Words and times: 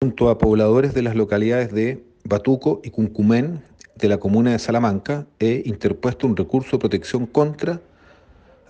junto 0.00 0.30
a 0.30 0.38
pobladores 0.38 0.94
de 0.94 1.02
las 1.02 1.16
localidades 1.16 1.72
de 1.72 2.04
Batuco 2.22 2.80
y 2.84 2.90
Cuncumén 2.90 3.64
de 3.96 4.08
la 4.08 4.18
comuna 4.18 4.52
de 4.52 4.60
Salamanca, 4.60 5.26
he 5.40 5.62
interpuesto 5.66 6.28
un 6.28 6.36
recurso 6.36 6.76
de 6.76 6.78
protección 6.78 7.26
contra 7.26 7.80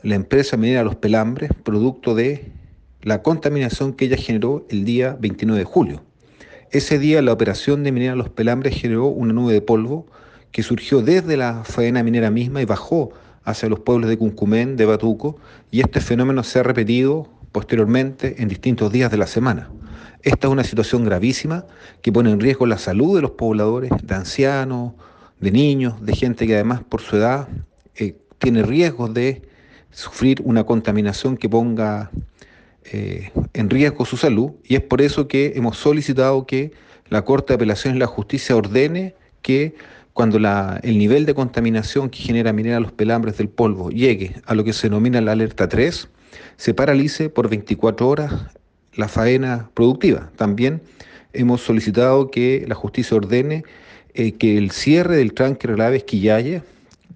la 0.03 0.15
empresa 0.15 0.57
minera 0.57 0.85
Los 0.85 0.97
Pelambres, 0.97 1.51
producto 1.65 2.15
de 2.15 2.51
la 3.03 3.23
contaminación 3.23 3.93
que 3.93 4.07
ella 4.07 4.17
generó 4.17 4.65
el 4.71 4.87
día 4.87 5.19
29 5.21 5.59
de 5.59 5.65
julio. 5.67 6.03
Ese 6.71 6.99
día 6.99 7.21
la 7.21 7.35
operación 7.35 7.83
de 7.83 7.93
minera 7.93 8.17
Los 8.17 8.31
Pelambres 8.31 8.81
generó 8.81 9.09
una 9.09 9.35
nube 9.35 9.53
de 9.53 9.61
polvo 9.61 10.07
que 10.51 10.63
surgió 10.63 11.03
desde 11.03 11.37
la 11.37 11.63
faena 11.63 12.03
minera 12.03 12.31
misma 12.31 12.63
y 12.63 12.65
bajó 12.65 13.11
hacia 13.45 13.69
los 13.69 13.81
pueblos 13.81 14.09
de 14.09 14.17
Cuncumén, 14.17 14.79
de 14.79 14.87
Batuco, 14.87 15.37
y 15.71 15.81
este 15.81 16.01
fenómeno 16.01 16.43
se 16.43 16.61
ha 16.61 16.63
repetido 16.63 17.29
posteriormente 17.53 18.43
en 18.43 18.49
distintos 18.49 18.93
días 18.93 19.11
de 19.11 19.17
la 19.17 19.27
semana. 19.27 19.71
Esta 20.23 20.49
es 20.49 20.53
una 20.53 20.65
situación 20.65 21.05
gravísima 21.05 21.65
que 22.03 22.13
pone 22.13 22.31
en 22.31 22.41
riesgo 22.41 22.67
la 22.67 22.79
salud 22.79 23.17
de 23.17 23.23
los 23.23 23.33
pobladores, 23.33 23.91
de 24.03 24.15
ancianos, 24.15 24.95
de 25.41 25.51
niños, 25.53 26.05
de 26.05 26.15
gente 26.15 26.47
que 26.47 26.55
además 26.55 26.83
por 26.83 27.01
su 27.01 27.17
edad 27.17 27.49
eh, 27.95 28.17
tiene 28.39 28.63
riesgos 28.63 29.15
de 29.15 29.43
sufrir 29.91 30.43
una 30.45 30.65
contaminación 30.65 31.37
que 31.37 31.49
ponga 31.49 32.11
eh, 32.85 33.31
en 33.53 33.71
riesgo 33.71 34.05
su 34.05 34.17
salud 34.17 34.53
y 34.65 34.75
es 34.75 34.83
por 34.83 35.01
eso 35.03 35.29
que 35.29 35.53
hemos 35.57 35.77
solicitado 35.77 36.47
que 36.47 36.73
la 37.09 37.25
Corte 37.25 37.53
de 37.53 37.57
Apelaciones 37.57 37.95
de 37.95 38.01
la 38.01 38.07
Justicia 38.07 38.57
ordene 38.57 39.15
que 39.43 39.75
cuando 40.19 40.39
el 40.83 40.99
nivel 40.99 41.27
de 41.27 41.35
contaminación 41.35 42.11
que 42.11 42.19
genera 42.19 42.53
minera 42.53 42.81
los 42.81 42.91
pelambres 42.91 43.39
del 43.39 43.49
polvo 43.49 43.91
llegue 43.91 44.35
a 44.47 44.57
lo 44.57 44.65
que 44.65 44.73
se 44.73 44.89
denomina 44.89 45.21
la 45.21 45.31
alerta 45.31 45.69
3, 45.69 46.09
se 46.57 46.75
paralice 46.75 47.31
por 47.31 47.49
24 47.49 48.09
horas 48.09 48.33
la 48.95 49.07
faena 49.07 49.71
productiva. 49.75 50.33
También 50.35 50.83
hemos 51.35 51.61
solicitado 51.61 52.33
que 52.33 52.65
la 52.67 52.75
justicia 52.75 53.17
ordene 53.17 53.63
eh, 54.13 54.33
que 54.33 54.59
el 54.59 54.73
cierre 54.73 55.15
del 55.19 55.35
tranque 55.35 55.69
relave 55.69 55.99
Esquillaye, 55.99 56.63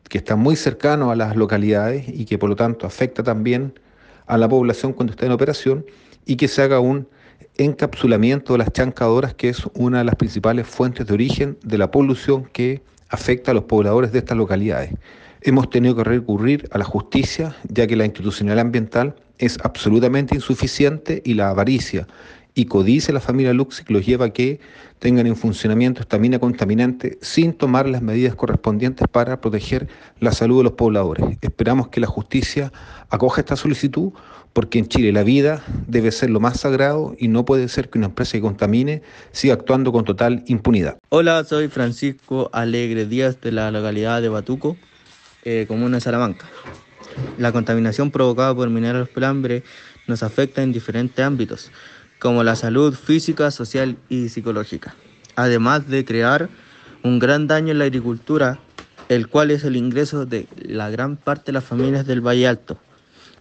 que 0.08 0.18
está 0.18 0.36
muy 0.36 0.54
cercano 0.54 1.10
a 1.10 1.16
las 1.16 1.34
localidades 1.34 2.04
y 2.06 2.24
que 2.24 2.38
por 2.38 2.50
lo 2.50 2.54
tanto 2.54 2.86
afecta 2.86 3.24
también 3.24 3.80
a 4.26 4.38
la 4.38 4.48
población 4.48 4.92
cuando 4.92 5.10
está 5.10 5.26
en 5.26 5.32
operación, 5.32 5.84
y 6.24 6.36
que 6.36 6.46
se 6.46 6.62
haga 6.62 6.78
un 6.78 7.08
encapsulamiento 7.56 8.54
de 8.54 8.58
las 8.58 8.72
chancadoras, 8.72 9.34
que 9.34 9.48
es 9.48 9.62
una 9.74 9.98
de 9.98 10.04
las 10.04 10.16
principales 10.16 10.66
fuentes 10.66 11.06
de 11.06 11.14
origen 11.14 11.58
de 11.62 11.78
la 11.78 11.90
polución 11.90 12.44
que 12.52 12.82
afecta 13.08 13.50
a 13.50 13.54
los 13.54 13.64
pobladores 13.64 14.12
de 14.12 14.20
estas 14.20 14.36
localidades. 14.38 14.92
Hemos 15.42 15.70
tenido 15.70 15.96
que 15.96 16.04
recurrir 16.04 16.68
a 16.70 16.78
la 16.78 16.84
justicia, 16.84 17.56
ya 17.68 17.86
que 17.86 17.96
la 17.96 18.04
institucionalidad 18.04 18.64
ambiental 18.64 19.16
es 19.38 19.58
absolutamente 19.62 20.34
insuficiente 20.34 21.20
y 21.24 21.34
la 21.34 21.50
avaricia 21.50 22.06
y 22.54 22.66
codicia 22.66 23.14
la 23.14 23.20
familia 23.20 23.52
Luxic 23.52 23.90
los 23.90 24.04
lleva 24.04 24.26
a 24.26 24.30
que 24.30 24.60
tengan 24.98 25.26
en 25.26 25.36
funcionamiento 25.36 26.00
esta 26.00 26.18
mina 26.18 26.38
contaminante 26.38 27.18
sin 27.22 27.54
tomar 27.54 27.88
las 27.88 28.02
medidas 28.02 28.34
correspondientes 28.34 29.08
para 29.08 29.40
proteger 29.40 29.88
la 30.20 30.32
salud 30.32 30.58
de 30.58 30.64
los 30.64 30.72
pobladores. 30.74 31.24
Esperamos 31.40 31.88
que 31.88 32.00
la 32.00 32.06
justicia 32.06 32.72
acoja 33.08 33.40
esta 33.40 33.56
solicitud 33.56 34.12
porque 34.52 34.78
en 34.78 34.86
Chile 34.86 35.12
la 35.12 35.22
vida 35.22 35.64
debe 35.86 36.12
ser 36.12 36.28
lo 36.28 36.40
más 36.40 36.60
sagrado 36.60 37.14
y 37.18 37.28
no 37.28 37.44
puede 37.44 37.68
ser 37.68 37.88
que 37.88 37.98
una 37.98 38.08
empresa 38.08 38.32
que 38.32 38.42
contamine 38.42 39.02
siga 39.32 39.54
actuando 39.54 39.92
con 39.92 40.04
total 40.04 40.44
impunidad. 40.46 40.98
Hola, 41.08 41.42
soy 41.44 41.68
Francisco 41.68 42.50
Alegre 42.52 43.06
Díaz 43.06 43.40
de 43.40 43.52
la 43.52 43.70
localidad 43.70 44.20
de 44.20 44.28
Batuco, 44.28 44.76
eh, 45.44 45.64
comuna 45.66 45.96
de 45.96 46.00
Salamanca. 46.02 46.46
La 47.38 47.52
contaminación 47.52 48.10
provocada 48.10 48.54
por 48.54 48.68
mineros 48.68 49.08
pelambre 49.08 49.62
nos 50.06 50.22
afecta 50.22 50.62
en 50.62 50.72
diferentes 50.72 51.24
ámbitos 51.24 51.70
como 52.22 52.44
la 52.44 52.54
salud 52.54 52.94
física, 52.94 53.50
social 53.50 53.98
y 54.08 54.28
psicológica, 54.28 54.94
además 55.34 55.88
de 55.88 56.04
crear 56.04 56.48
un 57.02 57.18
gran 57.18 57.48
daño 57.48 57.72
en 57.72 57.80
la 57.80 57.86
agricultura, 57.86 58.60
el 59.08 59.26
cual 59.26 59.50
es 59.50 59.64
el 59.64 59.74
ingreso 59.74 60.24
de 60.24 60.46
la 60.54 60.88
gran 60.88 61.16
parte 61.16 61.46
de 61.46 61.54
las 61.54 61.64
familias 61.64 62.06
del 62.06 62.20
Valle 62.20 62.46
Alto. 62.46 62.78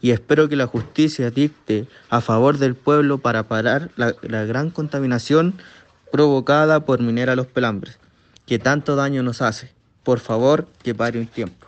Y 0.02 0.09
espero 0.09 0.50
que 0.50 0.56
la 0.56 0.66
justicia 0.66 1.30
dicte 1.30 1.88
a 2.09 2.22
favor 2.22 2.58
del 2.58 2.74
pueblo 2.74 3.20
para 3.20 3.47
parar 3.47 3.91
la, 3.97 4.14
gran 4.46 4.72
contaminación 4.72 5.53
provocada 6.12 6.84
por 6.84 7.02
Minera 7.02 7.36
Los 7.36 7.46
Pelambres, 7.46 8.00
que 8.47 8.58
tanto 8.58 8.96
daño 8.96 9.22
nos 9.22 9.44
hace. 9.44 9.72
Por 10.02 10.20
favor, 10.20 10.68
que 10.81 10.96
pare 10.96 11.20
un 11.20 11.28
tiempo. 11.28 11.68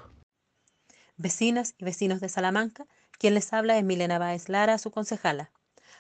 Vecinas 1.18 1.75
y 1.78 1.85
vecinos 1.85 2.22
de 2.22 2.29
Salamanca, 2.29 2.88
quien 3.19 3.35
les 3.35 3.53
habla 3.53 3.78
es 3.78 3.84
Milena 3.84 4.18
Baez 4.18 4.50
Lara, 4.50 4.79
su 4.79 4.90
concejala. 4.90 5.52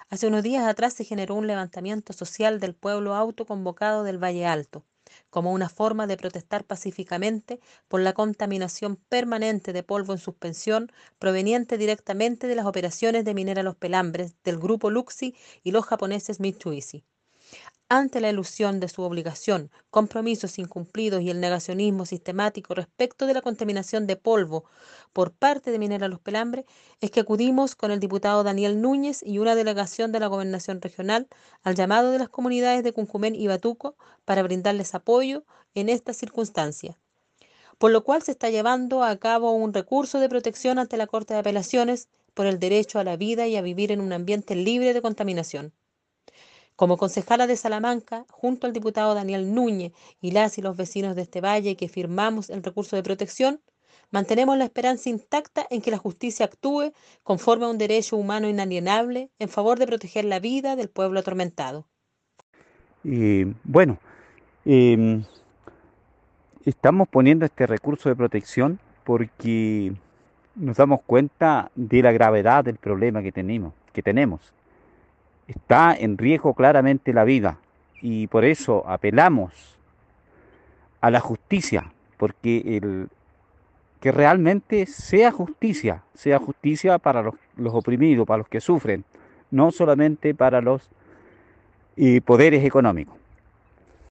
Hace 0.09 0.27
unos 0.27 0.43
días 0.43 0.65
atrás 0.65 0.93
se 0.93 1.03
generó 1.03 1.35
un 1.35 1.45
levantamiento 1.47 2.13
social 2.13 2.59
del 2.61 2.73
pueblo 2.73 3.15
autoconvocado 3.15 4.03
del 4.03 4.17
Valle 4.23 4.45
Alto, 4.45 4.85
como 5.29 5.51
una 5.51 5.67
forma 5.69 6.07
de 6.07 6.15
protestar 6.17 6.63
pacíficamente 6.65 7.59
por 7.89 7.99
la 8.01 8.13
contaminación 8.13 8.95
permanente 8.95 9.73
de 9.73 9.83
polvo 9.83 10.13
en 10.13 10.19
suspensión 10.19 10.91
proveniente 11.19 11.77
directamente 11.77 12.47
de 12.47 12.55
las 12.55 12.65
operaciones 12.65 13.25
de 13.25 13.33
minera 13.33 13.63
Los 13.63 13.75
Pelambres 13.75 14.35
del 14.43 14.57
grupo 14.57 14.89
Luxi 14.89 15.35
y 15.63 15.71
los 15.71 15.85
japoneses 15.85 16.39
Mitsubishi 16.39 17.03
ante 17.89 18.21
la 18.21 18.29
ilusión 18.29 18.79
de 18.79 18.89
su 18.89 19.03
obligación, 19.03 19.69
compromisos 19.91 20.57
incumplidos 20.57 21.21
y 21.21 21.29
el 21.29 21.39
negacionismo 21.39 22.07
sistemático 22.07 22.73
respecto 22.73 23.27
de 23.27 23.35
la 23.35 23.41
contaminación 23.41 24.07
de 24.07 24.15
polvo 24.15 24.65
por 25.13 25.31
parte 25.31 25.69
de 25.69 25.77
Minera 25.77 26.07
Los 26.07 26.19
Pelambres, 26.19 26.65
es 27.01 27.11
que 27.11 27.19
acudimos 27.19 27.75
con 27.75 27.91
el 27.91 27.99
diputado 27.99 28.43
Daniel 28.43 28.81
Núñez 28.81 29.21
y 29.23 29.37
una 29.37 29.53
delegación 29.53 30.11
de 30.11 30.19
la 30.19 30.27
Gobernación 30.27 30.81
Regional 30.81 31.27
al 31.61 31.75
llamado 31.75 32.09
de 32.09 32.19
las 32.19 32.29
comunidades 32.29 32.83
de 32.83 32.93
Cuncumén 32.93 33.35
y 33.35 33.47
Batuco 33.47 33.95
para 34.25 34.41
brindarles 34.41 34.95
apoyo 34.95 35.45
en 35.75 35.89
esta 35.89 36.13
circunstancia. 36.13 36.97
Por 37.77 37.91
lo 37.91 38.03
cual 38.03 38.23
se 38.23 38.31
está 38.31 38.49
llevando 38.49 39.03
a 39.03 39.15
cabo 39.17 39.51
un 39.51 39.73
recurso 39.73 40.19
de 40.19 40.29
protección 40.29 40.79
ante 40.79 40.97
la 40.97 41.05
Corte 41.05 41.33
de 41.35 41.41
Apelaciones 41.41 42.07
por 42.33 42.47
el 42.47 42.59
derecho 42.59 42.97
a 42.97 43.03
la 43.03 43.17
vida 43.17 43.45
y 43.45 43.55
a 43.55 43.61
vivir 43.61 43.91
en 43.91 44.01
un 44.01 44.13
ambiente 44.13 44.55
libre 44.55 44.93
de 44.93 45.01
contaminación. 45.01 45.73
Como 46.75 46.97
concejala 46.97 47.45
de 47.45 47.55
Salamanca, 47.55 48.25
junto 48.29 48.65
al 48.65 48.73
diputado 48.73 49.13
Daniel 49.13 49.53
Núñez 49.53 49.93
y 50.21 50.31
las 50.31 50.57
y 50.57 50.61
los 50.61 50.75
vecinos 50.75 51.15
de 51.15 51.21
este 51.21 51.39
valle 51.39 51.75
que 51.75 51.87
firmamos 51.87 52.49
el 52.49 52.63
recurso 52.63 52.95
de 52.95 53.03
protección, 53.03 53.61
mantenemos 54.09 54.57
la 54.57 54.65
esperanza 54.65 55.09
intacta 55.09 55.67
en 55.69 55.81
que 55.81 55.91
la 55.91 55.97
justicia 55.97 56.45
actúe 56.45 56.91
conforme 57.21 57.65
a 57.65 57.69
un 57.69 57.77
derecho 57.77 58.17
humano 58.17 58.49
inalienable 58.49 59.29
en 59.37 59.49
favor 59.49 59.77
de 59.77 59.87
proteger 59.87 60.25
la 60.25 60.39
vida 60.39 60.75
del 60.75 60.89
pueblo 60.89 61.19
atormentado. 61.19 61.87
Bueno, 63.03 63.99
em, 64.65 65.23
estamos 66.65 67.07
poniendo 67.07 67.45
este 67.45 67.67
recurso 67.67 68.09
de 68.09 68.15
protección 68.15 68.79
porque 69.03 69.93
nos 70.55 70.77
damos 70.77 71.01
cuenta 71.05 71.69
de 71.75 72.01
la 72.01 72.11
gravedad 72.11 72.63
del 72.63 72.77
problema 72.77 73.21
que 73.21 73.31
tenemos, 73.31 73.73
que 73.91 74.01
tenemos 74.01 74.53
está 75.47 75.95
en 75.95 76.17
riesgo 76.17 76.53
claramente 76.53 77.13
la 77.13 77.23
vida 77.23 77.57
y 78.01 78.27
por 78.27 78.45
eso 78.45 78.83
apelamos 78.87 79.77
a 81.01 81.11
la 81.11 81.19
justicia, 81.19 81.91
porque 82.17 82.77
el, 82.77 83.09
que 84.03 84.11
realmente 84.11 84.85
sea 84.85 85.31
justicia, 85.31 86.03
sea 86.13 86.37
justicia 86.37 86.97
para 86.97 87.21
los, 87.21 87.73
oprimidos, 87.73 88.27
para 88.27 88.39
los 88.39 88.49
que 88.49 88.59
sufren, 88.59 89.05
no 89.49 89.71
solamente 89.71 90.35
para 90.35 90.59
los 90.59 90.89
eh, 91.95 92.19
poderes 92.19 92.65
económicos. 92.65 93.15